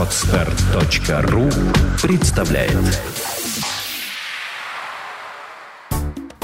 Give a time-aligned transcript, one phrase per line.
[0.00, 1.50] Отстар.ру
[2.02, 2.72] представляет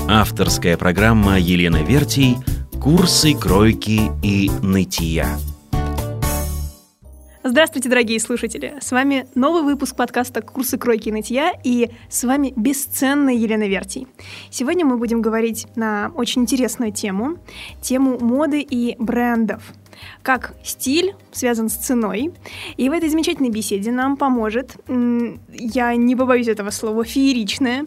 [0.07, 2.37] Авторская программа Елены Вертий
[2.83, 5.39] «Курсы кройки и нытья».
[7.43, 8.75] Здравствуйте, дорогие слушатели!
[8.79, 14.07] С вами новый выпуск подкаста «Курсы кройки и нытья» и с вами бесценная Елена Вертий.
[14.51, 17.39] Сегодня мы будем говорить на очень интересную тему,
[17.81, 19.63] тему моды и брендов–
[20.23, 22.33] как стиль связан с ценой.
[22.77, 27.85] И в этой замечательной беседе нам поможет, я не побоюсь этого слова, фееричная,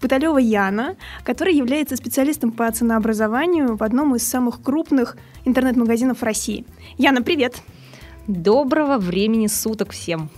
[0.00, 6.64] Пыталева Яна, которая является специалистом по ценообразованию в одном из самых крупных интернет-магазинов России.
[6.98, 7.62] Яна, привет!
[8.26, 10.30] Доброго времени суток всем!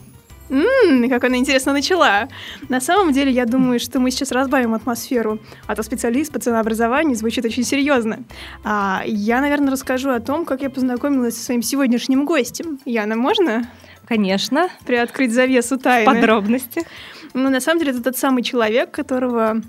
[0.55, 2.29] Ммм, как она интересно начала.
[2.69, 5.41] На самом деле, я думаю, что мы сейчас разбавим атмосферу.
[5.67, 8.21] А то специалист по ценообразованию звучит очень серьезно.
[8.63, 12.79] А я, наверное, расскажу о том, как я познакомилась со своим сегодняшним гостем.
[12.85, 13.69] Яна, можно?
[14.07, 14.69] Конечно.
[14.87, 16.07] Приоткрыть завесу тайны.
[16.07, 16.87] Подробности.
[17.33, 19.61] Ну, на самом деле, это тот самый человек, которого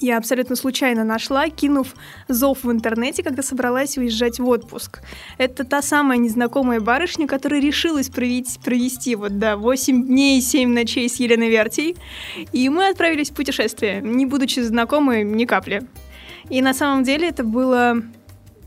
[0.00, 1.94] я абсолютно случайно нашла, кинув
[2.28, 5.00] зов в интернете, когда собралась уезжать в отпуск.
[5.38, 10.72] Это та самая незнакомая барышня, которая решилась провести, провести вот, да, 8 дней и 7
[10.72, 11.96] ночей с Еленой Вертей.
[12.52, 15.82] И мы отправились в путешествие, не будучи знакомы ни капли.
[16.48, 18.02] И на самом деле это было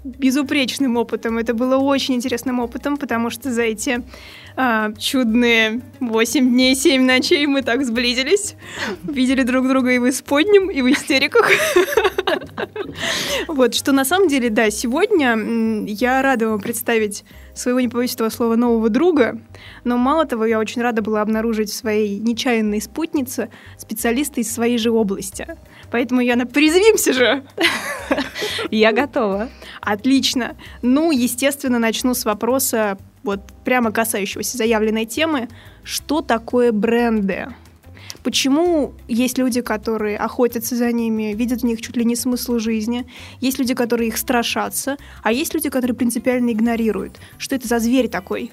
[0.04, 1.38] безупречным опытом.
[1.38, 4.04] Это было очень интересным опытом, потому что за эти
[4.56, 8.56] а, чудные 8 дней, 7 ночей мы так сблизились.
[9.04, 11.50] Видели друг друга и в исподнем, и в истериках.
[13.48, 18.90] Вот, что на самом деле, да, сегодня я рада вам представить своего, не слова, нового
[18.90, 19.40] друга,
[19.84, 24.78] но мало того, я очень рада была обнаружить в своей нечаянной спутнице специалиста из своей
[24.78, 25.48] же области.
[25.94, 27.44] Поэтому, Яна, призвимся же!
[28.72, 29.50] Я готова.
[29.80, 30.56] Отлично.
[30.82, 35.50] Ну, естественно, начну с вопроса, вот прямо касающегося заявленной темы.
[35.84, 37.54] Что такое бренды?
[38.24, 43.06] Почему есть люди, которые охотятся за ними, видят в них чуть ли не смысл жизни,
[43.40, 47.20] есть люди, которые их страшатся, а есть люди, которые принципиально игнорируют.
[47.38, 48.52] Что это за зверь такой?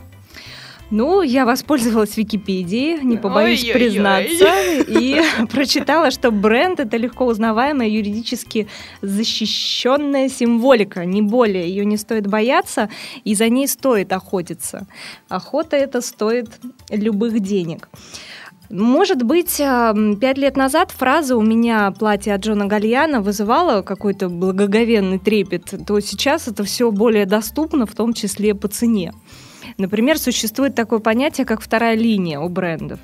[0.91, 3.81] Ну, я воспользовалась Википедией, не побоюсь Ой-ой-ой.
[3.81, 5.21] признаться, и
[5.51, 8.67] прочитала, что бренд— это легко узнаваемая, юридически
[9.01, 11.69] защищенная символика, не более.
[11.69, 12.91] Ее не стоит бояться,
[13.23, 14.87] и за ней стоит охотиться.
[15.29, 16.51] Охота это стоит
[16.91, 17.89] любых денег.
[18.71, 24.29] Может быть, а, пять лет назад фраза «у меня платье от Джона Гальяна» вызывала какой-то
[24.29, 29.13] благоговенный трепет, то сейчас это все более доступно, в том числе по цене.
[29.81, 33.01] Например, существует такое понятие, как вторая линия у брендов.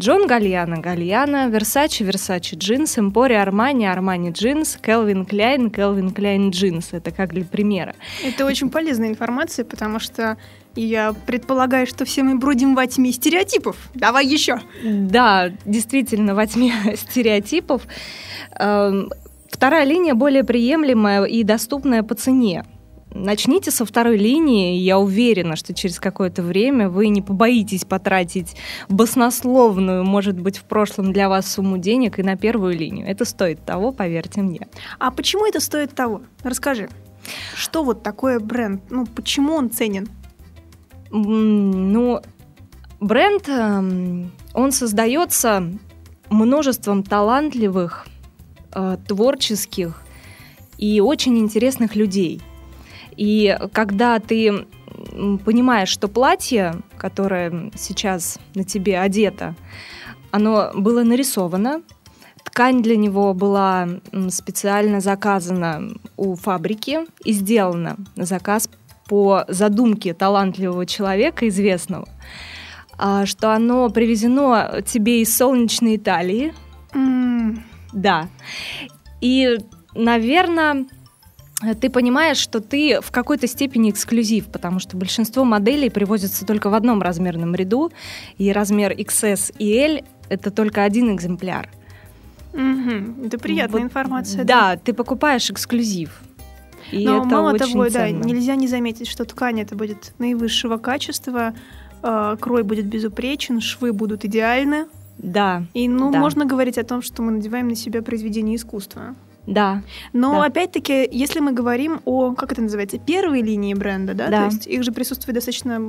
[0.00, 6.88] Джон Гальяна, Гальяна, Версачи, Версачи джинс, Эмпори, Армани, Армани джинс, Келвин Кляйн, Келвин Кляйн джинс.
[6.92, 7.94] Это как для примера.
[8.24, 10.36] Это очень полезная информация, потому что
[10.74, 13.76] я предполагаю, что все мы бродим во тьме стереотипов.
[13.94, 14.60] Давай еще.
[14.82, 17.82] Да, действительно, во тьме стереотипов.
[18.58, 19.10] Эм,
[19.48, 22.64] вторая линия более приемлемая и доступная по цене.
[23.12, 28.54] Начните со второй линии, я уверена, что через какое-то время вы не побоитесь потратить
[28.88, 33.08] баснословную, может быть, в прошлом для вас сумму денег и на первую линию.
[33.08, 34.68] Это стоит того, поверьте мне.
[35.00, 36.22] А почему это стоит того?
[36.44, 36.88] Расскажи.
[37.54, 38.82] Что вот такое бренд?
[38.90, 40.08] Ну, почему он ценен?
[41.10, 42.20] Ну,
[43.00, 45.68] бренд, эм, он создается
[46.28, 48.06] множеством талантливых,
[48.72, 50.00] э, творческих
[50.78, 52.40] и очень интересных людей–
[53.16, 54.66] и когда ты
[55.44, 59.54] понимаешь, что платье, которое сейчас на тебе одето,
[60.30, 61.82] оно было нарисовано,
[62.44, 63.88] ткань для него была
[64.30, 68.68] специально заказана у фабрики и сделана на заказ
[69.08, 72.08] по задумке талантливого человека, известного,
[72.96, 76.54] а, что оно привезено тебе из солнечной Италии.
[76.92, 77.58] Mm.
[77.92, 78.28] Да.
[79.20, 79.58] И,
[79.94, 80.86] наверное,
[81.80, 86.74] ты понимаешь, что ты в какой-то степени эксклюзив, потому что большинство моделей привозятся только в
[86.74, 87.92] одном размерном ряду,
[88.38, 91.68] и размер XS и L— это только один экземпляр.
[92.52, 93.26] Угу.
[93.26, 94.44] Это приятная вот, информация.
[94.44, 96.22] Да, да, ты покупаешь эксклюзив.
[96.90, 98.20] И Но это мало очень того, ценно.
[98.20, 101.54] да, нельзя не заметить, что ткань это будет наивысшего качества,
[102.02, 104.86] э, крой будет безупречен, швы будут идеальны.
[105.18, 105.64] Да.
[105.74, 106.18] И ну да.
[106.18, 109.14] можно говорить о том, что мы надеваем на себя произведение искусства.
[109.50, 109.82] Да.
[110.12, 110.44] Но да.
[110.46, 114.38] опять-таки, если мы говорим о, как это называется, первой линии бренда, да, да.
[114.38, 115.80] то есть их же присутствует достаточно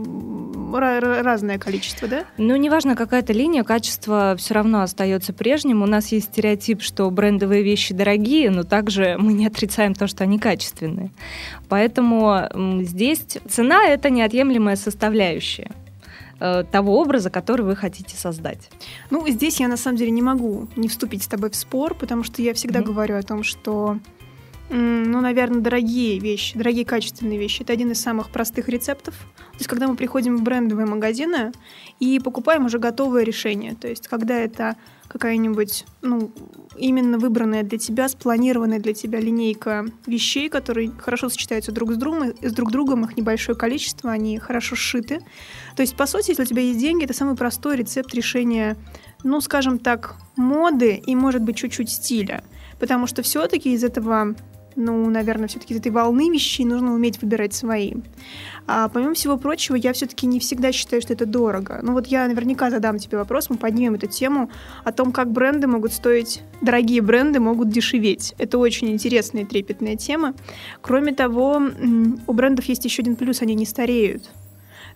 [1.21, 2.23] разное количество, да?
[2.37, 5.83] Ну, неважно, какая то линия, качество все равно остается прежним.
[5.83, 10.23] У нас есть стереотип, что брендовые вещи дорогие, но также мы не отрицаем то, что
[10.23, 11.11] они качественные.
[11.69, 12.47] Поэтому
[12.81, 15.69] здесь цена— это неотъемлемая составляющая.
[16.41, 18.69] Э, того образа, который вы хотите создать.
[19.09, 22.23] Ну, здесь я на самом деле не могу не вступить с тобой в спор, потому
[22.23, 22.83] что я всегда mm-hmm.
[22.83, 23.97] говорю о том, что
[24.73, 27.61] ну, наверное, дорогие вещи, дорогие качественные вещи.
[27.61, 29.15] Это один из самых простых рецептов.
[29.35, 31.51] То есть, когда мы приходим в брендовые магазины
[31.99, 33.75] и покупаем уже готовое решение.
[33.75, 34.77] То есть, когда это
[35.09, 36.31] какая-нибудь, ну,
[36.77, 42.33] именно выбранная для тебя, спланированная для тебя линейка вещей, которые хорошо сочетаются друг с другом,
[42.41, 45.19] с друг другом, их небольшое количество, они хорошо сшиты.
[45.75, 48.77] То есть, по сути, если у тебя есть деньги, это самый простой рецепт решения,
[49.25, 52.45] ну, скажем так, моды и, может быть, чуть-чуть стиля.
[52.79, 54.33] Потому что все-таки из этого
[54.75, 57.93] ну, наверное, все-таки из этой волны вещей нужно уметь выбирать свои.
[58.67, 61.79] А помимо всего прочего, я все-таки не всегда считаю, что это дорого.
[61.81, 64.49] Ну вот я наверняка задам тебе вопрос, мы поднимем эту тему
[64.83, 68.33] о том, как бренды могут стоить, дорогие бренды могут дешеветь.
[68.37, 70.33] Это очень интересная и трепетная тема.
[70.81, 71.61] Кроме того,
[72.27, 74.29] у брендов есть еще один плюс, они не стареют.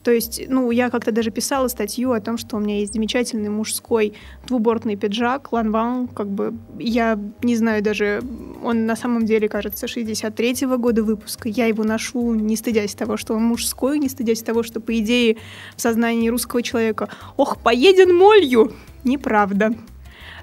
[0.06, 3.50] То есть, ну, я как-то даже писала статью о том, что у меня есть замечательный
[3.50, 4.14] мужской
[4.48, 8.22] двубортный пиджак, ланван, как бы, я не знаю даже,
[8.64, 11.50] он на самом деле, кажется, 63-го года выпуска.
[11.50, 15.38] Я его ношу, не стыдясь того, что он мужской, не стыдясь того, что, по идее,
[15.76, 18.74] в сознании русского человека «Ох, поеден молью!»
[19.04, 19.74] Неправда.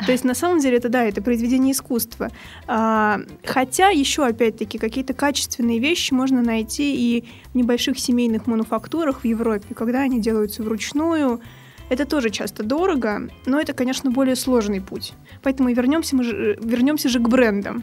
[0.06, 2.31] То есть на самом деле это да, это произведение искусства.
[2.66, 9.25] А, хотя еще опять-таки какие-то качественные вещи можно найти и в небольших семейных мануфактурах в
[9.25, 11.40] Европе, когда они делаются вручную.
[11.88, 15.12] Это тоже часто дорого, но это, конечно, более сложный путь.
[15.43, 17.82] Поэтому вернемся, мы же, вернемся же к брендам.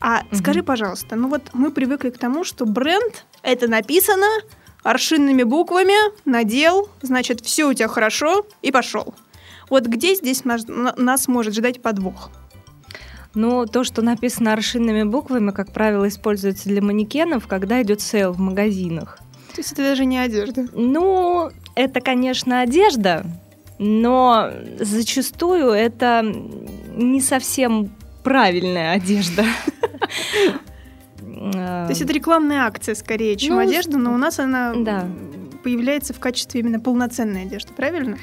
[0.00, 0.36] А угу.
[0.36, 4.26] скажи, пожалуйста, ну вот мы привыкли к тому, что бренд это написано
[4.82, 5.94] аршинными буквами,
[6.24, 9.14] надел, значит, все у тебя хорошо и пошел.
[9.70, 12.30] Вот где здесь нас, нас может ждать подвох?
[13.34, 18.40] Ну, то, что написано аршинными буквами, как правило, используется для манекенов, когда идет sale в
[18.40, 19.18] магазинах.
[19.54, 20.66] То есть это даже не одежда?
[20.72, 23.26] Ну, это, конечно, одежда,
[23.78, 26.22] но зачастую это
[26.94, 27.90] не совсем
[28.22, 29.44] правильная одежда.
[31.20, 34.74] То есть это рекламная акция скорее, чем ну, одежда, но у нас она
[35.62, 38.18] появляется в качестве именно полноценной одежды, правильно?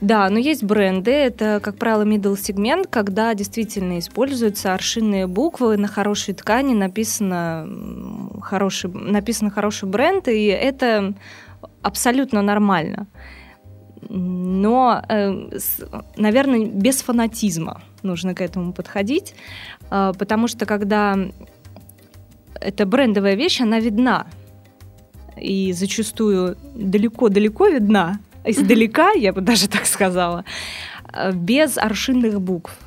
[0.00, 5.88] Да, но есть бренды, это, как правило, middle сегмент, когда действительно используются аршинные буквы, на
[5.88, 7.68] хорошей ткани написано
[8.40, 11.14] хороший, написано хороший бренд, и это
[11.82, 13.08] абсолютно нормально.
[14.08, 15.48] Но, э,
[16.16, 19.34] наверное, без фанатизма нужно к этому подходить,
[19.90, 21.18] э, потому что когда
[22.60, 24.26] эта брендовая вещь, она видна,
[25.36, 30.44] и зачастую далеко-далеко видна, издалека, я бы даже так сказала,
[31.12, 32.78] э, без аршинных букв.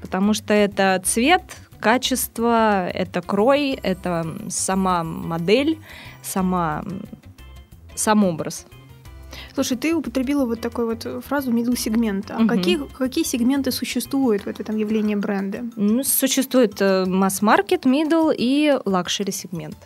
[0.00, 1.42] Потому что это цвет,
[1.80, 5.78] качество, это крой, это сама модель,
[6.22, 6.84] сама,
[7.94, 8.66] сам образ.
[9.54, 12.36] Слушай, ты употребила вот такую вот фразу middle сегмента.
[12.36, 12.48] А угу.
[12.48, 15.64] какие, какие сегменты существуют в этом явлении бренда?
[15.76, 19.76] Ну, существует э, масс-маркет, middle и luxury сегмент.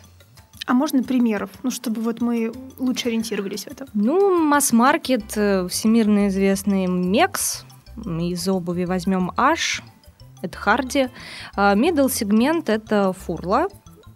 [0.67, 3.87] А можно примеров, ну, чтобы вот мы лучше ориентировались в этом?
[3.93, 7.65] Ну, масс-маркет, э, всемирно известный Mexx,
[8.05, 11.09] из обуви возьмем Ed Hardy.
[11.55, 13.67] Middle сегмент это Furla,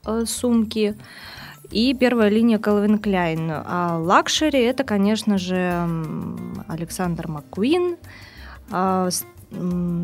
[0.06, 0.96] э, сумки.
[1.72, 3.64] И первая линия Calvin Klein.
[3.66, 5.88] А luxury это, конечно же,
[6.68, 7.98] Александр Маккуин,
[8.72, 9.10] а,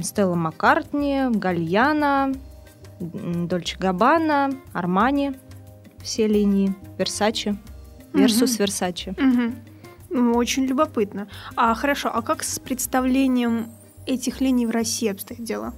[0.01, 2.33] Стелла Маккартни, Гальяна,
[2.99, 5.33] Дольче Габбана, Армани–
[6.01, 7.57] все линии Versace
[8.13, 8.63] versus угу.
[8.63, 9.11] Versace.
[9.11, 9.55] Угу.
[10.09, 11.27] Ну, очень любопытно.
[11.55, 13.67] А хорошо, а как с представлением
[14.05, 15.73] этих линий в России обстоит дело?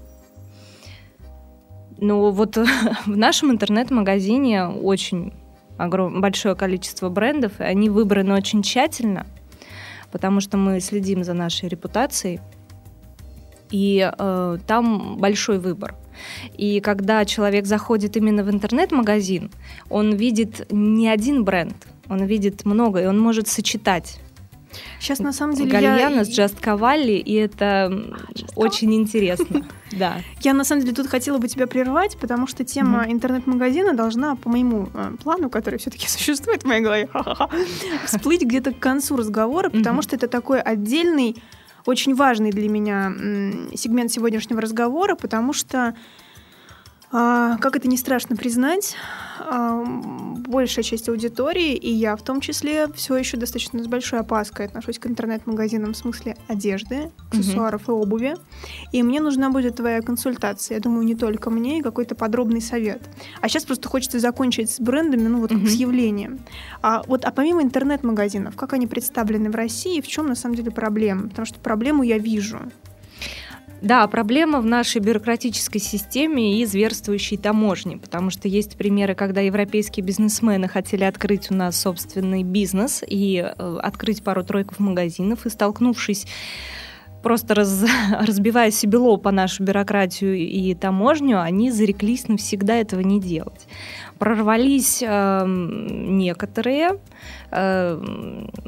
[1.97, 2.57] Ну, вот
[3.05, 5.33] в нашем интернет-магазине очень
[5.77, 6.21] огром...
[6.21, 9.25] большое количество брендов, и они выбраны очень тщательно,
[10.11, 12.39] потому что мы следим за нашей репутацией,
[13.71, 15.95] и э, там большой выбор.
[16.57, 19.51] И когда человек заходит именно в интернет-магазин,
[19.89, 21.75] он видит не один бренд,
[22.09, 24.19] он видит много, и он может сочетать.
[24.99, 26.25] Сейчас на самом деле Гальяна я...
[26.25, 27.89] с Just Cavalli, и это
[28.33, 29.67] Just очень интересно.
[29.95, 30.21] Да.
[30.41, 34.49] Я на самом деле тут хотела бы тебя прервать, потому что тема интернет-магазина должна, по
[34.49, 37.07] моему э, плану, который все-таки существует в моей голове,
[38.05, 41.35] всплыть где-то к концу разговора, потому что это такой отдельный
[41.85, 43.13] очень важный для меня
[43.75, 45.95] сегмент сегодняшнего разговора, потому что
[47.15, 48.95] А, как это не страшно признать,
[49.39, 49.83] а,
[50.47, 54.97] большая часть аудитории, и я в том числе, все еще достаточно с большой опаской отношусь
[54.97, 57.99] к интернет-магазинам в смысле одежды, аксессуаров mm-hmm.
[57.99, 58.35] и обуви.
[58.91, 60.77] И мне нужна будет твоя консультация.
[60.77, 63.03] Я думаю, не только мне, и какой-то подробный совет.
[63.41, 65.67] А сейчас просто хочется закончить с брендами, ну вот mm-hmm.
[65.67, 66.39] с явлением.
[66.81, 70.71] А, вот, а помимо интернет-магазинов, как они представлены в России, в чем на самом деле
[70.71, 71.29] проблема?
[71.29, 72.59] Потому что проблему я вижу.
[73.83, 80.05] Да, проблема в нашей бюрократической системе и зверствующей таможне, потому что есть примеры, когда европейские
[80.05, 86.27] бизнесмены хотели открыть у нас собственный бизнес и э, открыть пару-тройку магазинов, и столкнувшись
[87.23, 87.83] просто раз,
[88.21, 93.67] разбивая себе лоб по нашу бюрократию и таможню, они зареклись навсегда этого не делать.
[94.17, 96.99] Прорвались э, некоторые,
[97.51, 98.01] э,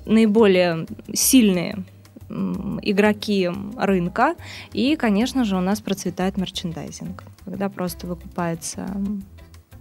[0.05, 1.86] наиболее сильные
[2.29, 4.36] игроки рынка.
[4.74, 8.88] И, конечно же, у нас процветает мерчендайзинг, когда просто выкупается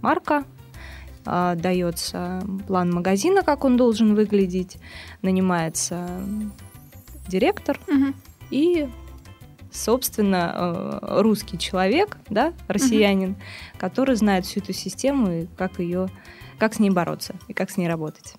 [0.01, 0.43] марка,
[1.25, 4.77] а, дается план магазина, как он должен выглядеть,
[5.21, 6.07] нанимается
[7.27, 8.13] директор угу.
[8.51, 8.87] и
[9.71, 10.53] собственно,
[11.01, 13.39] э, русский человек, да, россиянин, угу.
[13.77, 16.07] который знает всю эту систему и как ее,
[16.57, 18.35] как с ней бороться и как с ней работать.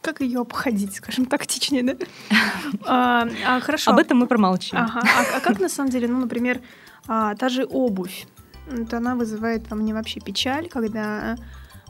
[0.00, 1.94] Как ее обходить, скажем, тактичнее, да?
[2.84, 3.90] а, а, хорошо.
[3.90, 4.78] Об этом мы промолчим.
[4.78, 5.00] Ага.
[5.02, 6.60] А, а как на самом деле, ну, например,
[7.06, 8.26] а, та же обувь,
[8.70, 11.36] вот она вызывает во мне вообще печаль, когда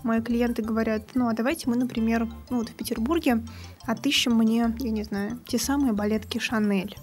[0.03, 3.43] мои клиенты говорят, ну, а давайте мы, например, ну, вот в Петербурге
[3.85, 6.97] отыщем мне, я не знаю, те самые балетки Шанель.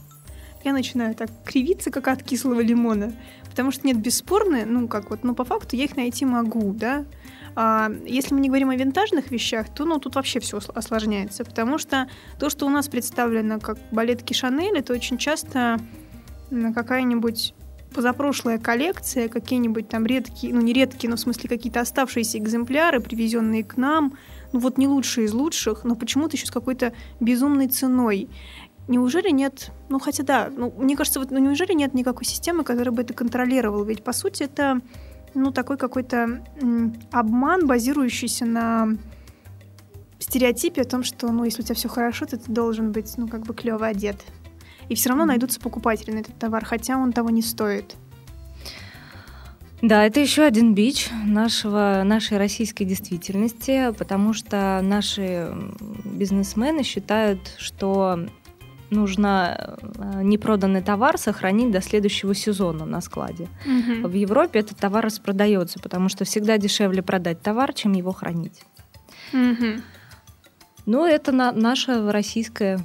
[0.64, 3.14] Я начинаю так кривиться, как от кислого лимона,
[3.50, 7.06] потому что нет, бесспорно, ну, как вот, ну, по факту я их найти могу, да,
[7.56, 11.78] а если мы не говорим о винтажных вещах, то ну, тут вообще все осложняется, потому
[11.78, 15.80] что то, что у нас представлено как балетки Шанель, это очень часто
[16.50, 17.54] какая-нибудь
[17.94, 23.64] позапрошлая коллекция, какие-нибудь там редкие, ну не редкие, но в смысле какие-то оставшиеся экземпляры, привезенные
[23.64, 24.18] к нам,
[24.52, 28.28] ну вот не лучшие из лучших, но почему-то еще с какой-то безумной ценой.
[28.90, 32.92] Неужели нет, ну хотя да, ну, мне кажется, вот, ну неужели нет никакой системы, которая
[32.92, 33.86] бы это контролировала?
[33.86, 34.82] Ведь по сути это
[35.36, 36.44] ну, такой какой-то
[37.12, 38.98] обман, базирующийся на
[40.20, 43.28] стереотипе о том, что, ну, если у тебя все хорошо, то ты должен быть, ну,
[43.28, 44.24] как бы клево одет.
[44.90, 47.96] И все равно найдутся покупатели на этот товар, хотя он того не стоит.
[49.82, 55.54] Да, это еще один бич нашего, нашей российской действительности, потому что наши
[56.06, 58.28] бизнесмены считают, что
[58.90, 63.48] нужно э, непроданный товар сохранить до следующего сезона на складе.
[63.66, 64.08] Угу.
[64.08, 68.62] В Европе этот товар распродается, потому что всегда дешевле продать товар, чем его хранить.
[69.34, 69.82] Угу.
[70.86, 72.80] Но это на, наша российская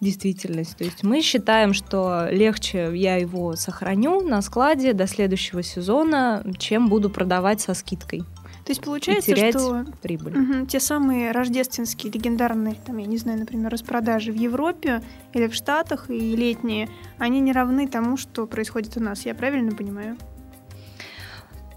[0.00, 0.76] действительность.
[0.76, 6.88] То есть мы считаем, что легче я его сохраню на складе до следующего сезона, чем
[6.88, 8.24] буду продавать со скидкой.
[8.64, 10.38] То есть получается, и терять что прибыль.
[10.38, 15.02] Угу, те самые рождественские легендарные, там, я не знаю, например, распродажи в Европе
[15.34, 19.26] или в Штатах и летние, они не равны тому, что происходит у нас.
[19.26, 20.16] Я правильно понимаю?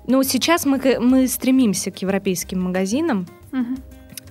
[0.07, 3.75] Ну, сейчас мы, мы стремимся к европейским магазинам, угу.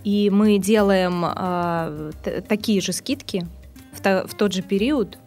[0.03, 2.13] и мы делаем э,
[2.49, 3.47] такие же скидки
[3.93, 5.19] в, то, в тот же период.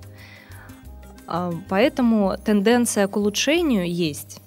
[1.28, 4.42] Э, поэтому тенденция к улучшению есть.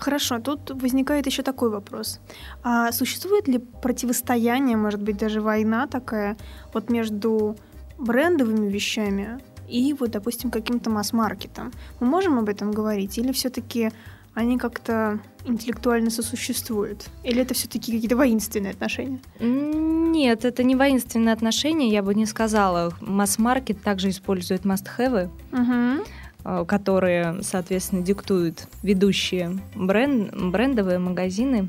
[0.00, 2.20] Хорошо, тут возникает еще такой вопрос.
[2.62, 6.36] А существует ли противостояние, может быть, даже война такая,
[6.72, 7.56] вот между
[7.98, 11.70] брендовыми вещами и вот, допустим, каким-то масс-маркетом?
[12.00, 13.18] Мы можем об этом говорить?
[13.18, 13.90] Или все-таки
[14.32, 17.06] они как-то интеллектуально сосуществуют?
[17.22, 19.20] Или это все-таки какие-то воинственные отношения?
[19.38, 22.94] Нет, это не воинственные отношения, я бы не сказала.
[23.02, 25.28] Масс-маркет также использует must-have.
[25.52, 26.04] Угу.
[26.44, 31.68] Э, которые, соответственно, диктуют ведущие бренд, брендовые магазины,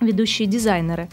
[0.00, 1.08] ведущие дизайнеры.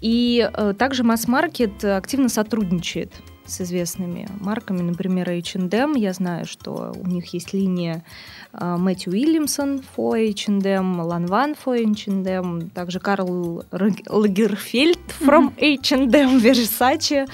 [0.00, 3.12] И э, также масс-маркет активно сотрудничает
[3.46, 5.94] с известными марками, например, H&M.
[5.94, 8.04] Я знаю, что у них есть линия
[8.52, 17.26] э, Мэтью Уильямсон for H&M, Ланван for H&M, также Карл Лагерфельд from H&M, Versace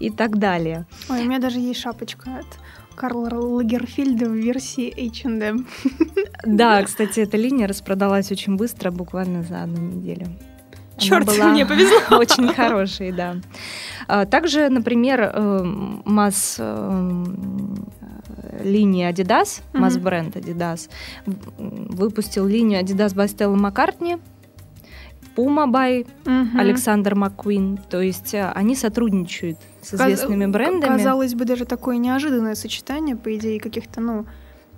[0.00, 0.84] и так далее.
[1.08, 2.65] Ой, у меня даже есть шапочка от
[2.96, 5.66] Карла Лагерфельда в версии H&M.
[6.44, 10.26] Да, кстати, эта линия распродалась очень быстро, буквально за одну неделю.
[10.96, 11.98] Черт, была мне повезло.
[12.18, 13.36] Очень хорошей, да.
[14.08, 15.62] А, также, например, э,
[16.04, 17.24] масс э,
[18.62, 20.88] линия Adidas, масс-бренд Adidas,
[21.56, 24.18] выпустил линию Adidas by Stella McCartney,
[25.36, 26.58] Puma by угу.
[26.58, 27.78] Alexander McQueen.
[27.90, 30.96] То есть э, они сотрудничают с известными брендами.
[30.96, 34.26] Казалось бы, даже такое неожиданное сочетание, по идее, каких-то, ну,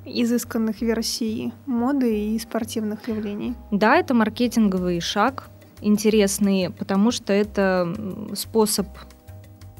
[0.05, 3.55] изысканных версий моды и спортивных явлений.
[3.71, 5.49] Да, это маркетинговый шаг,
[5.81, 7.95] интересный, потому что это
[8.35, 8.89] способ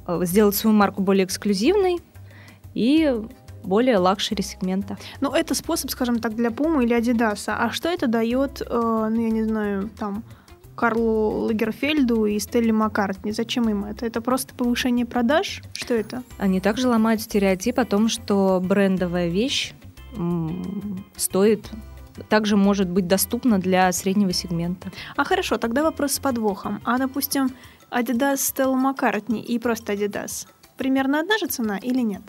[0.07, 1.99] э, сделать свою марку более эксклюзивной
[2.75, 3.21] и
[3.65, 4.97] более luxury сегмента.
[5.21, 7.57] Ну, это способ, скажем так, для Пумы или Адидаса.
[7.57, 10.23] А что это дает, э, ну, я не знаю, там,
[10.79, 13.33] Карлу Лагерфельду и Стелле Маккартни.
[13.33, 14.07] Зачем им это?
[14.07, 15.61] Это просто повышение продаж?
[15.73, 16.23] Что это?
[16.39, 19.75] Они также ломают стереотип о том, что брендовая вещь
[21.17, 21.69] стоит
[22.29, 24.91] также может быть доступна для среднего сегмента.
[25.17, 26.81] А хорошо, тогда вопрос с подвохом.
[26.85, 27.51] А, допустим,
[27.91, 30.47] Adidas Stella McCartney и просто Adidas.
[30.77, 32.23] Примерно одна же цена или нет?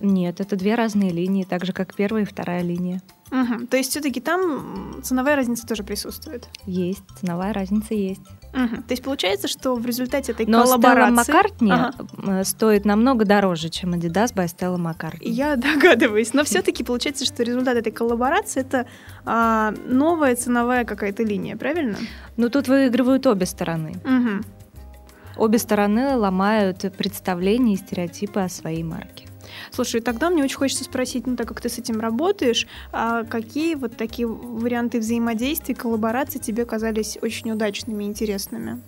[0.00, 3.02] Нет, это две разные линии, так же как первая и вторая линия.
[3.30, 3.66] Угу.
[3.66, 6.48] То есть все-таки там ценовая разница тоже присутствует?
[6.66, 8.22] Есть, ценовая разница есть.
[8.52, 8.82] Угу.
[8.82, 11.12] То есть получается, что в результате этой Но коллаборации...
[11.12, 12.44] Но McCartney ага.
[12.44, 15.28] стоит намного дороже, чем Adidas by Stella McCartney.
[15.28, 18.86] Я догадываюсь, но все-таки получается, что результат этой коллаборации это
[19.24, 21.98] а, новая ценовая какая-то линия, правильно?
[22.36, 23.94] Ну тут выигрывают обе стороны.
[24.04, 25.44] Угу.
[25.44, 29.29] Обе стороны ломают представления и стереотипы о своей марке.
[29.72, 33.76] Слушай, тогда мне очень хочется спросить, ну так как ты с этим работаешь, а какие
[33.76, 38.80] вот такие варианты взаимодействия, коллаборации тебе казались очень удачными и интересными?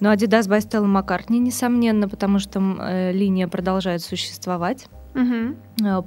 [0.00, 4.86] Ну, Adidas by Stella McCartney, несомненно, потому что э, линия продолжает существовать.
[5.14, 6.06] Угу.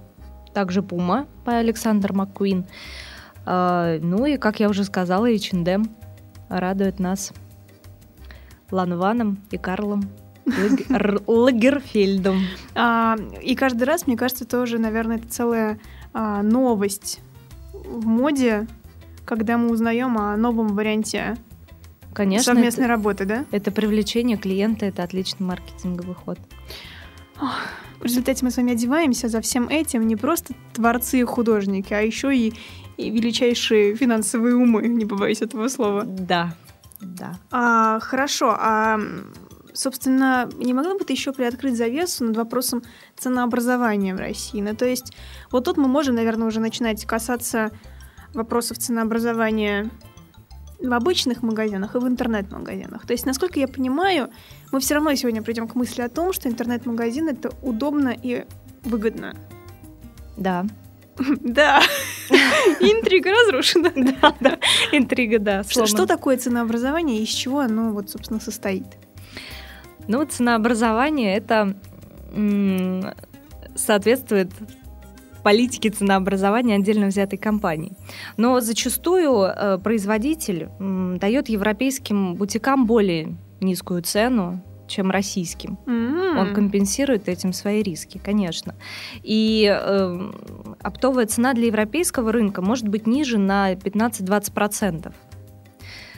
[0.54, 2.66] Также Puma по Александр Маккуин.
[3.46, 5.86] Э, ну и, как я уже сказала, H&M
[6.50, 7.32] радует нас
[8.70, 10.10] Ланваном и Карлом.
[11.28, 12.42] Лагерфельдом.
[12.76, 15.80] А, и каждый раз, мне кажется, тоже, наверное, это целая
[16.14, 17.20] а, новость
[17.74, 18.68] в моде,
[19.26, 21.36] когда мы узнаем о новом варианте
[22.14, 23.46] Конечно, совместной это, работы, да?
[23.52, 26.40] Это привлечение клиента, это отличный маркетинговый ход.
[28.00, 32.00] В результате мы с вами одеваемся за всем этим не просто творцы и художники, а
[32.00, 32.54] еще и,
[32.98, 36.04] и величайшие финансовые умы, не побоюсь этого слова.
[36.06, 36.56] Да,
[37.02, 37.38] да.
[37.52, 39.00] А, хорошо, а
[39.76, 42.84] собственно, не могла бы ты еще приоткрыть завесу над вопросом
[43.18, 44.62] ценообразования в России?
[44.62, 45.14] Ну, то есть,
[45.52, 47.72] вот тут мы можем, наверное, уже начинать касаться
[48.34, 49.90] вопросов ценообразования
[50.80, 53.06] в обычных магазинах и в интернет-магазинах.
[53.06, 54.30] То есть, насколько я понимаю,
[54.72, 58.46] мы все равно сегодня придем к мысли о том, что интернет-магазин это удобно и
[58.84, 59.36] выгодно.
[60.38, 60.66] Да.
[61.40, 61.82] Да.
[62.80, 63.92] Интрига разрушена.
[64.22, 64.60] Да, да.
[64.92, 65.64] Интрига, да.
[65.64, 68.86] Что такое ценообразование и из чего оно, вот, собственно, состоит?
[70.08, 71.76] Ну, ценообразование это
[73.76, 74.52] соответствует
[75.46, 77.92] политике ценообразования отдельно взятой компании.
[78.36, 85.78] Но зачастую э, производитель э, дает европейским бутикам более низкую цену, чем российским.
[85.86, 86.40] Mm-hmm.
[86.40, 88.74] Он компенсирует этим свои риски, конечно.
[89.22, 90.32] И э,
[90.82, 95.14] оптовая цена для европейского рынка может быть ниже на 15-20%.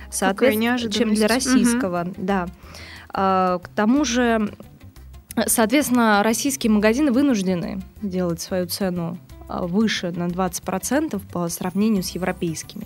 [0.10, 2.15] Соответственно, чем для российского, mm-hmm.
[2.17, 2.47] да.
[3.20, 4.54] А, к тому же,
[5.48, 9.18] соответственно, российские магазины вынуждены делать свою цену
[9.50, 12.86] а, выше на 20% по сравнению с европейскими.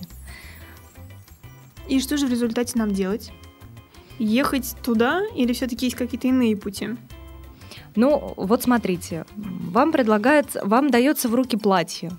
[1.89, 3.33] И что же в результате нам делать?
[4.19, 6.91] Ехать туда или все-таки есть какие-то иные пути?
[7.97, 12.09] Ну, вот смотрите, вам предлагается, вам дается в руки платье.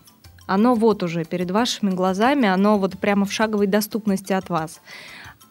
[0.46, 4.82] Оно вот уже перед вашими глазами, оно вот прямо в шаговой доступности от вас.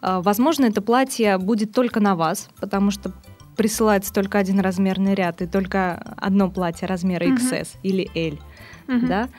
[0.01, 3.11] А, возможно, это платье будет только на вас, потому что
[3.55, 7.77] присылается только один размерный ряд и только одно платье размера XS uh-huh.
[7.83, 8.39] или L.
[8.87, 9.07] Uh-huh.
[9.07, 9.29] Да?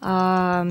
[0.00, 0.66] А,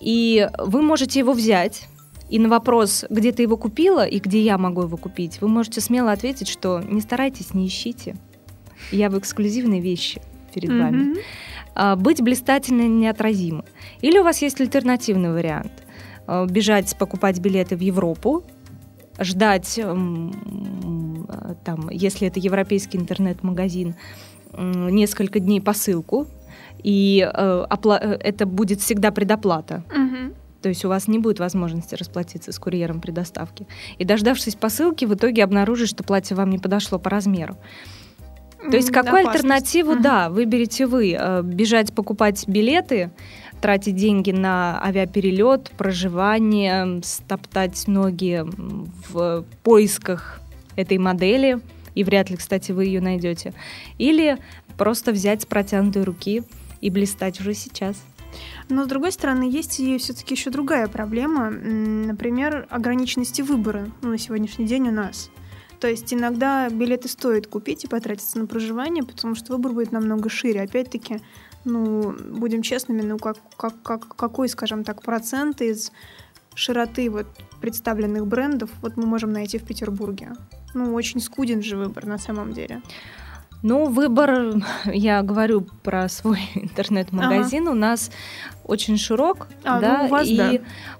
[0.00, 1.88] и вы можете его взять.
[2.28, 5.80] И на вопрос, где ты его купила и где я могу его купить, вы можете
[5.80, 8.16] смело ответить, что не старайтесь, не ищите.
[8.90, 10.20] Я в эксклюзивной вещи
[10.52, 10.82] перед uh-huh.
[10.82, 11.16] вами.
[11.74, 13.64] А, быть блистательно неотразимо.
[14.00, 15.72] Или у вас есть альтернативный вариант.
[16.26, 18.44] А, бежать покупать билеты в Европу,
[19.18, 19.80] ждать,
[21.64, 23.94] там, если это европейский интернет-магазин,
[24.56, 26.26] несколько дней посылку,
[26.82, 29.82] и э, э, это будет всегда предоплата.
[29.90, 30.34] Угу.
[30.62, 33.66] То есть у вас не будет возможности расплатиться с курьером при доставке.
[33.98, 37.56] И дождавшись посылки, в итоге обнаружить, что платье вам не подошло по размеру.
[38.70, 39.44] То есть какую Опасность.
[39.44, 40.02] альтернативу, угу.
[40.02, 41.16] да, выберете вы?
[41.18, 43.10] Э, бежать покупать билеты,
[43.60, 48.44] тратить деньги на авиаперелет, проживание, стоптать ноги
[49.08, 50.40] в поисках
[50.76, 51.60] этой модели,
[51.94, 53.54] и вряд ли, кстати, вы ее найдете.
[53.98, 54.38] Или
[54.76, 56.42] просто взять с протянутой руки
[56.80, 57.96] и блистать уже сейчас.
[58.68, 64.18] Но, с другой стороны, есть и все-таки еще другая проблема, например, ограниченности выбора ну, на
[64.18, 65.30] сегодняшний день у нас.
[65.80, 70.28] То есть иногда билеты стоит купить и потратиться на проживание, потому что выбор будет намного
[70.28, 70.62] шире.
[70.62, 71.20] Опять-таки,
[71.66, 75.92] ну, будем честными, ну, как, как, как, какой, скажем так, процент из
[76.54, 77.26] широты вот
[77.60, 80.32] представленных брендов вот мы можем найти в Петербурге?
[80.74, 82.82] Ну, очень скуден же выбор на самом деле.
[83.62, 87.72] Ну, выбор, я говорю про свой интернет-магазин, ага.
[87.72, 88.10] у нас
[88.64, 90.52] очень широк, а, да, ну, у вас, и да.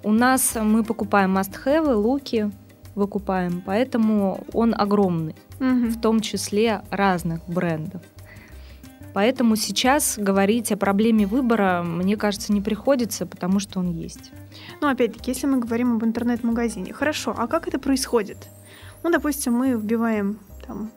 [0.02, 2.50] у нас мы покупаем must-have, луки
[2.96, 5.90] выкупаем, поэтому он огромный, угу.
[5.90, 8.02] в том числе разных брендов.
[9.16, 14.30] Поэтому сейчас говорить о проблеме выбора, мне кажется, не приходится, потому что он есть.
[14.82, 18.36] Ну, опять-таки, если мы говорим об интернет-магазине, хорошо, а как это происходит?
[19.02, 20.90] Ну, допустим, мы вбиваем там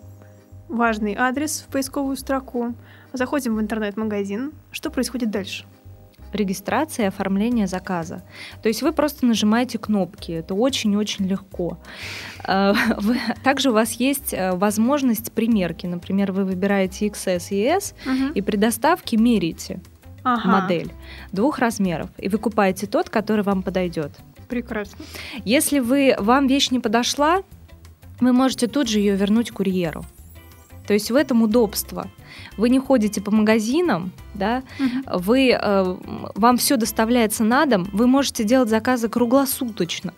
[0.67, 2.73] важный адрес в поисковую строку,
[3.13, 4.51] заходим в интернет-магазин.
[4.69, 5.63] Что происходит дальше?
[6.33, 8.23] Регистрация и оформление заказа.
[8.61, 11.77] То есть вы просто нажимаете кнопки, это очень-очень легко.
[12.51, 12.73] А,
[13.43, 15.85] также у вас есть э, возможность примерки.
[15.85, 18.33] Например, вы выбираете XS и S угу.
[18.33, 19.81] и при доставке мерите
[20.23, 20.47] ага.
[20.47, 20.91] модель
[21.31, 24.11] двух размеров и выкупаете тот, который вам подойдет.
[24.47, 25.05] Прекрасно.
[25.45, 27.43] Если вы, вам вещь не подошла,
[28.19, 30.05] вы можете тут же ее вернуть курьеру.
[30.87, 32.09] То есть в этом удобство.
[32.59, 35.19] Вы не ходите по магазинам, да, угу.
[35.19, 35.95] вы, э,
[36.35, 40.13] вам все доставляется на дом, вы можете делать заказы круглосуточно.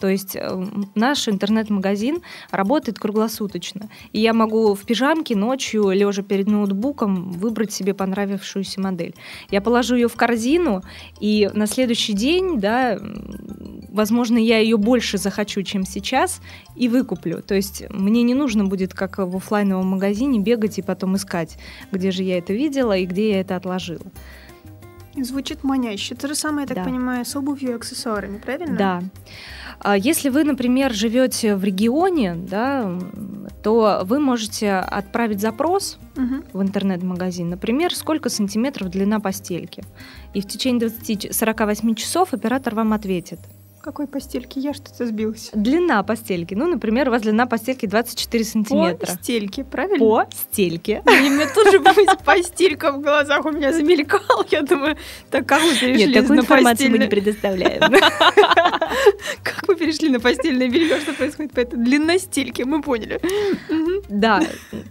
[0.00, 3.90] То есть э, наш интернет-магазин работает круглосуточно.
[4.12, 9.14] И я могу в пижамке ночью, лежа перед ноутбуком, выбрать себе понравившуюся модель.
[9.50, 10.82] Я положу ее в корзину,
[11.20, 12.98] и на следующий день, да,
[13.92, 16.40] возможно, я ее больше захочу, чем сейчас,
[16.76, 17.42] и выкуплю.
[17.42, 21.58] То есть мне не нужно будет, как в офлайновом магазине, бегать и потом искать,
[21.92, 24.06] где же я это видела и где я это отложила.
[25.16, 26.14] Звучит маняще.
[26.14, 26.84] То же самое, я так да.
[26.84, 28.76] понимаю, с обувью и аксессуарами, правильно?
[28.76, 29.02] Да.
[29.80, 32.98] А если вы, например, живете в регионе, да,
[33.62, 36.44] то вы можете отправить запрос угу.
[36.52, 39.82] в интернет-магазин, например, сколько сантиметров длина постельки.
[40.34, 43.40] И в течение 20-48 часов оператор вам ответит.
[43.82, 44.58] Какой постельки?
[44.58, 45.50] Я что-то сбилась.
[45.54, 46.52] Длина постельки.
[46.52, 49.06] Ну, например, у вас длина постельки 24 сантиметра.
[49.06, 49.98] По стельке, правильно?
[49.98, 51.02] По стельке.
[51.06, 51.80] И мне тут же
[52.24, 54.44] постелька в глазах у меня замелькал.
[54.50, 54.98] Я думаю,
[55.30, 57.80] так как вы перешли Нет, такую информацию мы не предоставляем.
[59.42, 61.00] Как вы перешли на постельное белье?
[61.00, 61.52] Что происходит?
[61.54, 63.20] Поэтому длина стельки, мы поняли.
[64.08, 64.42] Да,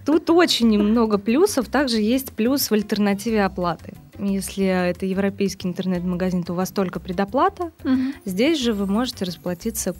[0.05, 1.67] тут очень много плюсов.
[1.67, 3.93] Также есть плюс в альтернативе оплаты.
[4.19, 7.71] Если это европейский интернет-магазин, то у вас только предоплата.
[7.83, 8.13] Угу.
[8.25, 9.95] Здесь же вы можете расплатиться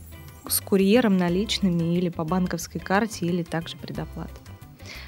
[0.47, 4.33] с курьером наличными или по банковской карте, или также предоплата.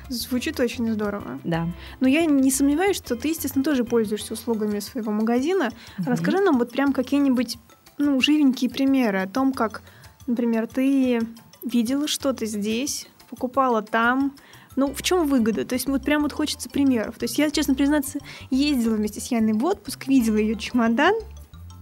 [0.09, 1.39] Звучит очень здорово.
[1.43, 1.67] Да.
[1.99, 5.71] Но я не сомневаюсь, что ты, естественно, тоже пользуешься услугами своего магазина.
[5.99, 6.09] Угу.
[6.09, 7.57] Расскажи нам вот прям какие-нибудь
[7.97, 9.81] ну, живенькие примеры о том, как,
[10.27, 11.21] например, ты
[11.63, 14.35] видела что-то здесь, покупала там,
[14.75, 15.65] ну, в чем выгода?
[15.65, 17.17] То есть вот прям вот хочется примеров.
[17.17, 21.13] То есть я, честно признаться, ездила вместе с Яной в отпуск, видела ее чемодан.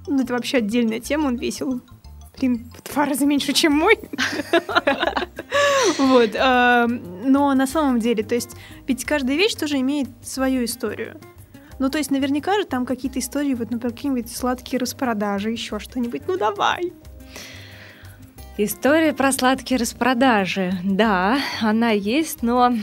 [0.07, 1.81] Ну, это вообще отдельная тема, он весил,
[2.37, 3.97] блин, в два раза меньше, чем мой.
[5.97, 6.33] Вот.
[6.33, 8.51] Но на самом деле, то есть,
[8.87, 11.19] ведь каждая вещь тоже имеет свою историю.
[11.79, 16.23] Ну, то есть, наверняка же там какие-то истории, вот, например, какие-нибудь сладкие распродажи, еще что-нибудь.
[16.27, 16.93] Ну, давай.
[18.61, 20.73] История про сладкие распродажи.
[20.83, 22.73] Да, она есть, но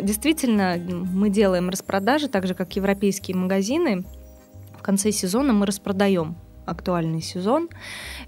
[0.00, 4.04] действительно мы делаем распродажи, так же как европейские магазины.
[4.78, 7.70] В конце сезона мы распродаем актуальный сезон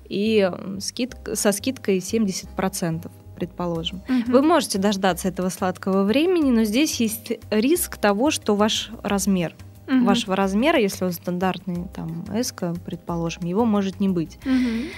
[0.08, 0.50] и
[0.80, 1.14] скид...
[1.34, 4.02] со скидкой 70% предположим.
[4.08, 4.32] Угу.
[4.32, 9.54] Вы можете дождаться этого сладкого времени, но здесь есть риск того, что ваш размер
[9.86, 10.04] угу.
[10.04, 12.52] вашего размера, если он стандартный, там, S,
[12.84, 14.38] предположим, его может не быть.
[14.44, 14.90] Угу.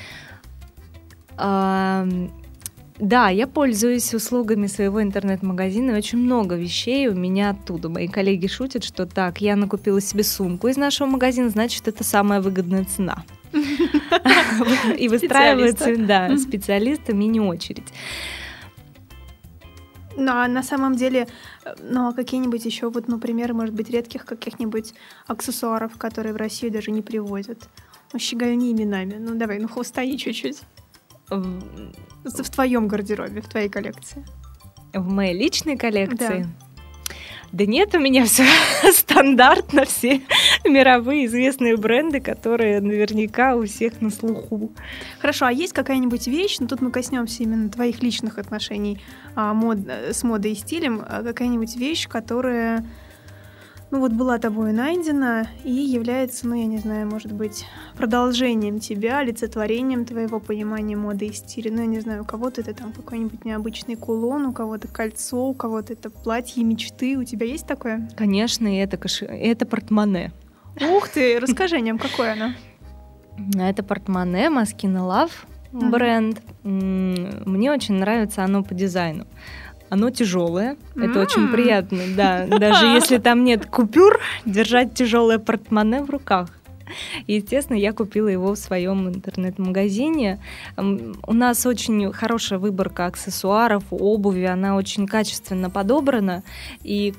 [1.38, 5.96] Да, я пользуюсь услугами своего интернет-магазина.
[5.96, 7.88] Очень много вещей у меня оттуда.
[7.88, 12.40] Мои коллеги шутят, что так, я накупила себе сумку из нашего магазина, значит, это самая
[12.40, 13.22] выгодная цена.
[14.98, 17.86] И выстраивается, да, специалиста мини-очередь.
[20.16, 21.28] Ну, а на самом деле,
[21.80, 24.92] ну, а какие-нибудь еще, вот, например, может быть, редких каких-нибудь
[25.28, 27.68] аксессуаров, которые в Россию даже не привозят?
[28.12, 29.14] Ну, щеголю не именами.
[29.20, 30.62] Ну, давай, ну, хвостани чуть-чуть.
[31.30, 34.24] В, в твоем гардеробе, в твоей коллекции.
[34.92, 36.42] В моей личной коллекции?
[36.42, 36.68] Да.
[37.50, 38.44] Да нет, у меня все
[38.92, 40.20] стандартно, все
[40.64, 44.72] мировые известные бренды, которые наверняка у всех на слуху.
[45.18, 49.00] Хорошо, а есть какая-нибудь вещь, ну тут мы коснемся именно твоих личных отношений
[49.34, 52.84] а, мод, с модой и стилем, а какая-нибудь вещь, которая
[53.90, 57.64] ну вот была тобой найдена и является, ну я не знаю, может быть,
[57.96, 61.72] продолжением тебя, олицетворением твоего понимания моды и стиля.
[61.72, 65.54] Ну я не знаю, у кого-то это там какой-нибудь необычный кулон, у кого-то кольцо, у
[65.54, 67.16] кого-то это платье мечты.
[67.16, 68.08] У тебя есть такое?
[68.16, 69.24] Конечно, и это, коши...
[69.24, 70.32] это портмоне.
[70.80, 72.52] Ух ты, расскажи о нем, какое оно?
[73.58, 75.32] Это портмоне Маскина Love
[75.72, 76.40] бренд.
[76.62, 79.26] Мне очень нравится оно по дизайну.
[79.90, 82.46] Оно тяжелое, это очень приятно, да.
[82.58, 86.50] Даже если там нет купюр, держать тяжелое портмоне в руках.
[87.26, 90.40] Естественно, я купила его в своем интернет-магазине.
[90.76, 96.42] У нас очень хорошая выборка аксессуаров, обуви, она очень качественно подобрана.
[96.82, 97.14] И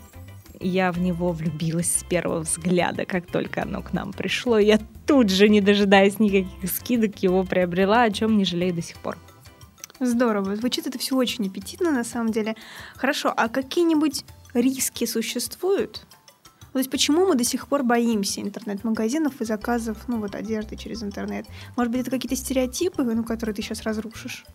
[0.59, 4.57] я в него влюбилась с первого взгляда, как только оно к нам пришло.
[4.57, 8.97] Я тут же, не дожидаясь никаких скидок, его приобрела, о чем не жалею до сих
[8.97, 9.17] пор.
[9.99, 10.55] Здорово.
[10.55, 12.55] Звучит это все очень аппетитно, на самом деле.
[12.95, 16.05] Хорошо, а какие-нибудь риски существуют?
[16.71, 21.03] То есть почему мы до сих пор боимся интернет-магазинов и заказов, ну вот, одежды через
[21.03, 21.47] интернет?
[21.75, 24.45] Может быть, это какие-то стереотипы, ну, которые ты сейчас разрушишь?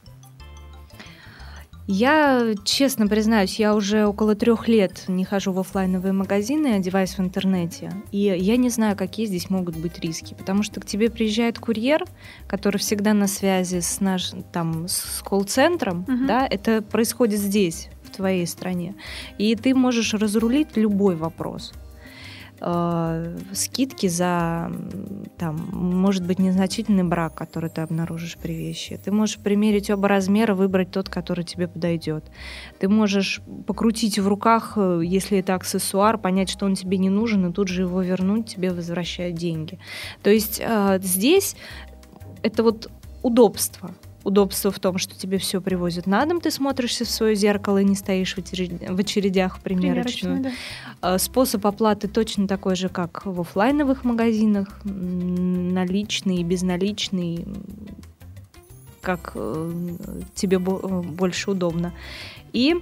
[1.87, 7.21] Я, честно признаюсь, я уже около трех лет не хожу в офлайновые магазины, одеваюсь в
[7.21, 7.93] интернете.
[8.11, 10.35] И я не знаю, какие здесь могут быть риски.
[10.35, 12.05] Потому что к тебе приезжает курьер,
[12.47, 16.27] который всегда на связи с нашим там с колл-центром, uh-huh.
[16.27, 18.95] да, это происходит здесь, в твоей стране.
[19.37, 21.73] И ты можешь разрулить любой вопрос
[22.61, 24.71] э, скидки за,
[25.39, 28.99] там, может быть, незначительный брак, который ты обнаружишь при вещи.
[29.03, 32.25] Ты можешь примерить оба размера, выбрать тот, который тебе подойдет.
[32.79, 37.51] Ты можешь покрутить в руках, э, если это аксессуар, понять, что он тебе не нужен,
[37.51, 39.79] и тут же его вернуть, тебе возвращают деньги.
[40.23, 41.57] То есть э, здесь
[42.43, 42.91] это вот
[43.23, 43.91] удобство
[44.25, 47.85] удобство в том, что тебе все привозят на дом, ты смотришься в свое зеркало и
[47.85, 48.39] не стоишь в,
[48.99, 50.43] очередях в примерочную.
[50.43, 50.51] Да.
[51.01, 57.47] А, способ оплаты точно такой же, как в офлайновых магазинах, наличный и безналичный,
[59.03, 59.73] как э,
[60.35, 61.93] тебе э, больше удобно.
[62.53, 62.77] И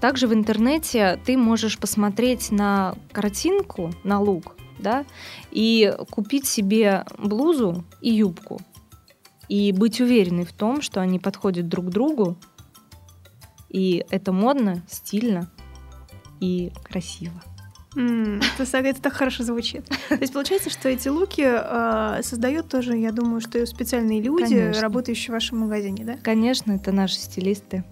[0.00, 5.04] также в интернете ты можешь посмотреть на картинку, на лук, да,
[5.52, 8.60] и купить себе блузу и юбку
[9.48, 12.36] и быть уверенной в том, что они подходят друг другу,
[13.68, 15.50] и это модно, стильно
[16.40, 17.42] и красиво.
[17.96, 19.86] Mm, это, это так хорошо звучит.
[20.08, 24.82] То есть получается, что эти луки э, создают тоже, я думаю, что специальные люди, Конечно.
[24.82, 26.16] работающие в вашем магазине, да?
[26.22, 27.84] Конечно, это наши стилисты.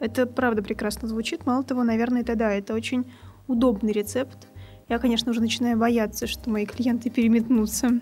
[0.00, 1.46] Это правда прекрасно звучит.
[1.46, 3.10] Мало того, наверное, это да, это очень
[3.46, 4.48] удобный рецепт.
[4.88, 8.00] Я, конечно, уже начинаю бояться, что мои клиенты переметнутся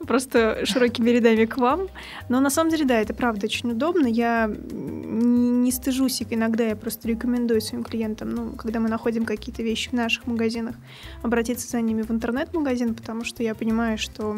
[0.00, 1.86] просто широкими рядами к вам.
[2.28, 4.08] Но на самом деле, да, это правда очень удобно.
[4.08, 9.62] Я не стыжусь, и иногда я просто рекомендую своим клиентам, ну, когда мы находим какие-то
[9.62, 10.74] вещи в наших магазинах,
[11.22, 14.36] обратиться за ними в интернет-магазин, потому что я понимаю, что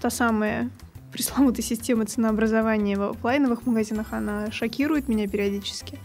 [0.00, 0.70] та самая
[1.12, 5.98] пресловутая система ценообразования в офлайновых магазинах, она шокирует меня периодически.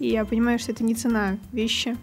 [0.00, 1.96] И я понимаю, что это не цена вещи,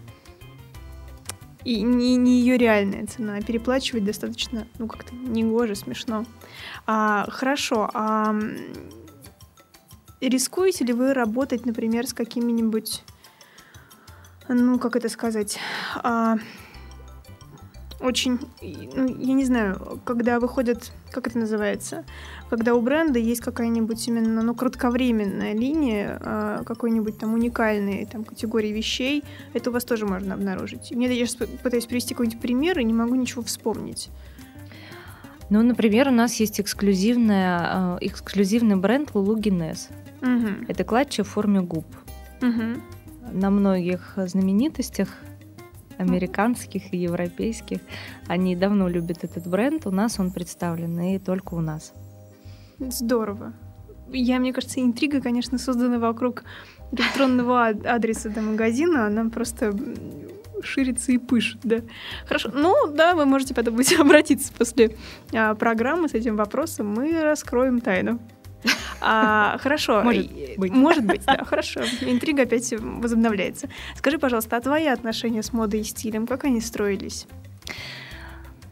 [1.64, 3.40] и не, не ее реальная цена.
[3.40, 6.24] Переплачивать достаточно, ну, как-то негоже, смешно.
[6.86, 8.34] А, хорошо, а
[10.20, 13.02] рискуете ли вы работать, например, с какими-нибудь,
[14.48, 15.58] ну, как это сказать,
[15.96, 16.36] а,
[18.02, 22.04] очень, ну, я не знаю, когда выходят, как это называется,
[22.50, 28.72] когда у бренда есть какая-нибудь именно, ну, кратковременная линия э, какой-нибудь там уникальной там категории
[28.72, 30.90] вещей, это у вас тоже можно обнаружить.
[30.90, 34.10] Мне я сейчас пытаюсь привести какой-нибудь пример и не могу ничего вспомнить.
[35.50, 39.90] Ну, например, у нас есть эксклюзивная, э, эксклюзивный бренд Lulu Guinness.
[40.22, 40.66] Угу.
[40.68, 41.86] Это клатчи в форме губ.
[42.40, 43.32] Угу.
[43.32, 45.08] На многих знаменитостях
[45.98, 47.80] американских и европейских.
[48.26, 49.86] Они давно любят этот бренд.
[49.86, 51.92] У нас он представлен, и только у нас.
[52.78, 53.52] Здорово.
[54.08, 56.44] Я, мне кажется, интрига, конечно, создана вокруг
[56.92, 59.06] электронного адреса до магазина.
[59.06, 59.72] Она просто
[60.62, 61.78] ширится и пышет, да.
[62.26, 62.50] Хорошо.
[62.52, 64.96] Ну, да, вы можете потом обратиться после
[65.32, 66.88] а, программы с этим вопросом.
[66.88, 68.20] Мы раскроем тайну.
[69.04, 70.02] А, хорошо.
[70.02, 70.72] Может быть.
[70.72, 71.80] Может быть, да, хорошо.
[72.02, 73.68] Интрига опять возобновляется.
[73.96, 77.26] Скажи, пожалуйста, а твои отношения с модой и стилем, как они строились?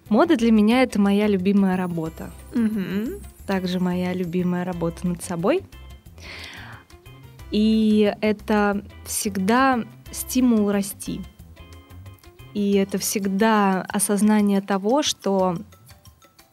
[0.08, 2.30] Мода для меня это моя любимая работа.
[2.54, 3.20] Угу.
[3.46, 5.62] Также моя любимая работа над собой.
[7.50, 11.20] И это всегда стимул расти.
[12.54, 15.56] И это всегда осознание того, что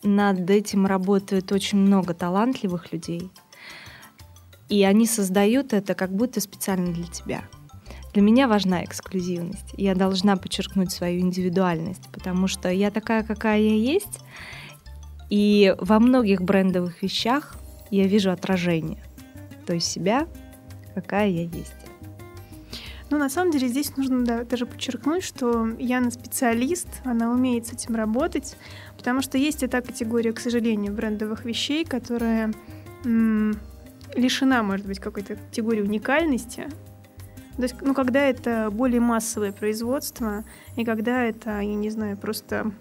[0.04, 3.32] над этим работает очень много талантливых людей.
[4.70, 7.44] И они создают это как будто специально для тебя.
[8.14, 9.74] Для меня важна эксклюзивность.
[9.78, 14.22] Я должна подчеркнуть свою индивидуальность, потому что я такая, какая я есть,
[15.30, 17.58] и во многих брендовых вещах
[17.92, 19.04] я вижу отражение.
[19.66, 20.28] То есть себя,
[20.96, 21.74] какая я есть.
[23.10, 27.74] Ну, на самом деле, здесь нужно да, даже подчеркнуть, что Яна специалист, она умеет с
[27.74, 28.58] этим работать,
[28.98, 32.54] потому что есть и та категория, к сожалению, брендовых вещей, которая
[33.06, 33.58] м-
[34.16, 36.68] лишена, может быть, какой-то категории уникальности.
[37.56, 40.44] То есть, ну, когда это более массовое производство,
[40.76, 42.72] и когда это, я не знаю, просто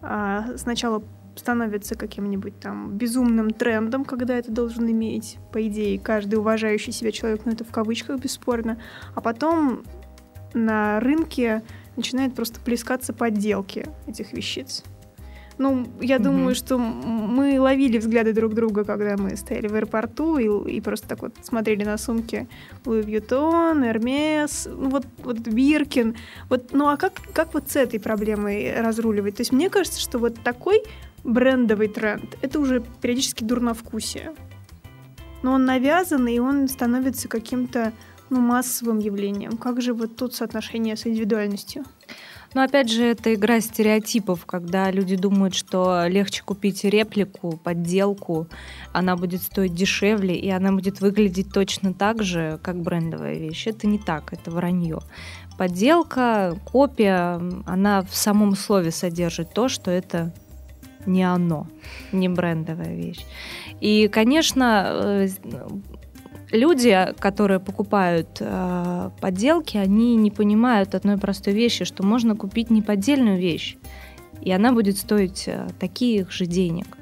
[0.00, 1.02] а, сначала
[1.36, 7.42] становится каким-нибудь там безумным трендом, когда это должен иметь, по идее, каждый уважающий себя человек,
[7.44, 8.78] но это в кавычках бесспорно,
[9.14, 9.82] а потом
[10.54, 11.62] на рынке
[11.96, 14.84] начинает просто плескаться подделки этих вещиц.
[15.62, 16.22] Ну, я mm-hmm.
[16.22, 21.06] думаю, что мы ловили взгляды друг друга, когда мы стояли в аэропорту и, и просто
[21.06, 22.48] так вот смотрели на сумки
[22.84, 26.16] Луи Вьютон, Эрмес, ну, вот, вот Биркин.
[26.48, 29.36] Вот, ну а как, как вот с этой проблемой разруливать?
[29.36, 30.82] То есть мне кажется, что вот такой
[31.22, 32.36] брендовый тренд.
[32.42, 34.32] Это уже периодически дурновкусие.
[35.44, 37.92] Но он навязанный, и он становится каким-то
[38.30, 39.56] ну, массовым явлением.
[39.56, 41.84] Как же вот тут соотношение с индивидуальностью?
[42.54, 48.46] Но опять же, это игра стереотипов, когда люди думают, что легче купить реплику, подделку,
[48.92, 53.66] она будет стоить дешевле, и она будет выглядеть точно так же, как брендовая вещь.
[53.66, 55.00] Это не так, это вранье.
[55.56, 60.32] Подделка, копия, она в самом слове содержит то, что это
[61.06, 61.66] не оно,
[62.12, 63.24] не брендовая вещь.
[63.80, 65.28] И, конечно, э,
[66.52, 72.82] люди, которые покупают э, подделки, они не понимают одной простой вещи, что можно купить не
[72.82, 73.76] поддельную вещь,
[74.40, 76.98] и она будет стоить э, таких же денег.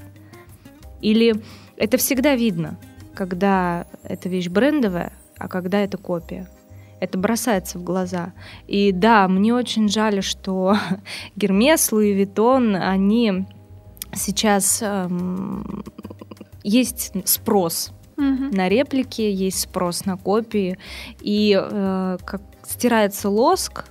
[1.00, 1.34] Или
[1.76, 2.78] это всегда видно,
[3.14, 6.48] когда эта вещь брендовая, а когда это копия.
[7.00, 8.34] Это бросается в глаза.
[8.66, 10.76] И да, мне очень жаль, что
[11.36, 13.46] Гермес, Луи Виттон, они
[14.12, 15.82] сейчас эм,
[16.62, 18.54] есть спрос угу.
[18.56, 20.78] на реплики, есть спрос на копии,
[21.20, 23.86] и э, как стирается лоск.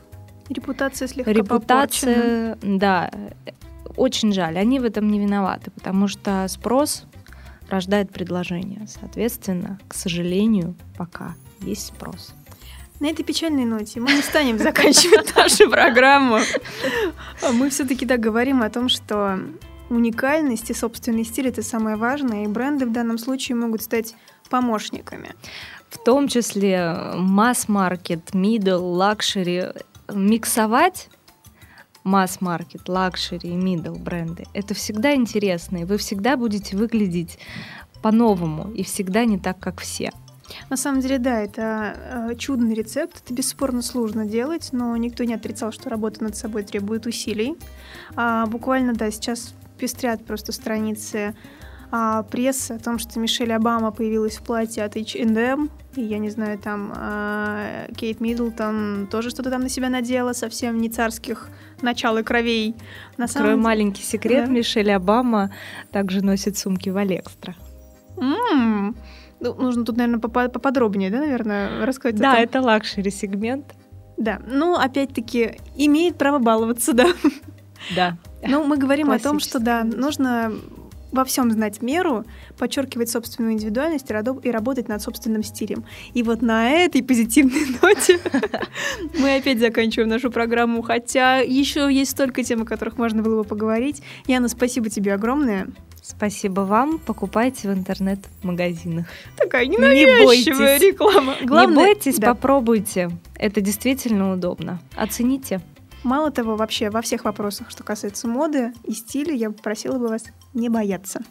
[0.50, 2.80] Репутация слегка Репутация, попорчена.
[2.80, 3.12] да,
[3.96, 4.58] очень жаль.
[4.58, 7.04] Они в этом не виноваты, потому что спрос
[7.70, 8.88] рождает предложение.
[8.88, 12.34] Соответственно, к сожалению, пока есть спрос.
[13.00, 16.40] На этой печальной ноте мы не станем заканчивать нашу программу.
[17.54, 19.40] Мы все-таки да говорим о том, что
[19.90, 24.16] уникальность и собственный стиль это самое важное, и бренды в данном случае могут стать
[24.50, 25.36] помощниками.
[25.90, 29.66] В том числе масс-маркет, middle, luxury.
[30.12, 31.10] Миксовать
[32.04, 34.46] масс-маркет, luxury и middle бренды.
[34.54, 37.38] Это всегда интересно, и вы всегда будете выглядеть
[38.02, 40.12] по-новому и всегда не так, как все.
[40.70, 43.22] На самом деле, да, это э, чудный рецепт.
[43.24, 47.56] Это бесспорно сложно делать, но никто не отрицал, что работа над собой требует усилий.
[48.16, 51.36] А, буквально, да, сейчас пестрят просто страницы
[51.92, 56.30] а, прессы о том, что Мишель Обама появилась в платье от H&M, и я не
[56.30, 61.50] знаю, там а, Кейт Миддлтон тоже что-то там на себя надела, совсем не царских
[61.82, 62.76] начал и кровей.
[63.18, 63.64] На Открою самом...
[63.64, 64.52] маленький секрет, да.
[64.52, 65.52] Мишель Обама
[65.92, 67.56] также носит сумки Valextra.
[68.18, 68.96] Mm.
[69.40, 72.18] Ну, нужно тут, наверное, поподробнее, да, наверное, рассказать.
[72.18, 73.66] Да, это luxury сегмент.
[74.18, 77.08] Да, ну, опять-таки, имеет право баловаться, да.
[77.96, 78.18] Да.
[78.48, 80.54] Ну, мы говорим о том, что да, нужно
[81.12, 82.26] во всем знать меру,
[82.58, 85.84] подчеркивать собственную индивидуальность и работать над собственным стилем.
[86.14, 88.20] И вот на этой позитивной ноте
[89.18, 93.48] мы опять заканчиваем нашу программу, хотя еще есть столько тем, о которых можно было бы
[93.48, 94.04] поговорить.
[94.28, 95.68] Яна, спасибо тебе огромное.
[96.02, 96.98] Спасибо вам.
[97.00, 99.06] Покупайте в интернет-магазинах.
[99.38, 101.36] Такая ненавязчивая не реклама.
[101.44, 102.34] Главное, не бойтесь, да.
[102.34, 103.12] попробуйте.
[103.36, 104.80] Это действительно удобно.
[104.96, 105.62] Оцените.
[106.04, 110.24] Мало того, вообще во всех вопросах, что касается моды и стиля, я попросила бы вас
[110.54, 111.22] не бояться.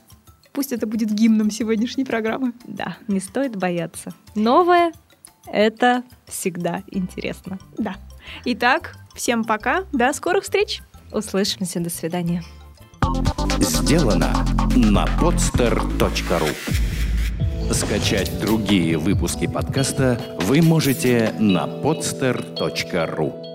[0.53, 2.53] Пусть это будет гимном сегодняшней программы.
[2.65, 4.13] Да, не стоит бояться.
[4.35, 4.93] Новое—
[5.47, 7.59] это всегда интересно.
[7.77, 7.97] Да.
[8.45, 10.83] Итак, всем пока, до скорых встреч.
[11.13, 12.43] Услышимся, до свидания.
[13.61, 14.33] Сделано
[14.77, 16.49] на podster.ru
[17.73, 23.48] Скачать другие выпуски подкаста вы можете на podster.ru